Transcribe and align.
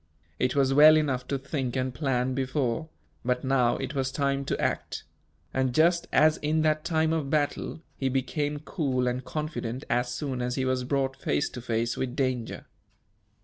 It 0.39 0.55
was 0.55 0.73
well 0.73 0.97
enough 0.97 1.27
to 1.27 1.37
think 1.37 1.75
and 1.75 1.93
plan 1.93 2.33
before 2.33 2.89
but 3.23 3.43
now, 3.43 3.77
it 3.77 3.93
was 3.93 4.11
time 4.11 4.43
to 4.45 4.59
act; 4.59 5.03
and, 5.53 5.75
just 5.75 6.07
as 6.11 6.37
in 6.37 6.63
that 6.63 6.83
time 6.83 7.13
of 7.13 7.29
battle, 7.29 7.81
he 7.97 8.09
became 8.09 8.57
cool 8.61 9.07
and 9.07 9.23
confident 9.23 9.83
as 9.91 10.11
soon 10.11 10.41
as 10.41 10.55
he 10.55 10.65
was 10.65 10.85
brought 10.85 11.15
face 11.15 11.49
to 11.49 11.61
face 11.61 11.97
with 11.97 12.15
danger. 12.15 12.65